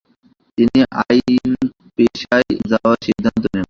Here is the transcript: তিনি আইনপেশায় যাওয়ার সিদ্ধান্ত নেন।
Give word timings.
তিনি 0.57 0.79
আইনপেশায় 1.01 2.49
যাওয়ার 2.71 2.97
সিদ্ধান্ত 3.05 3.43
নেন। 3.45 3.59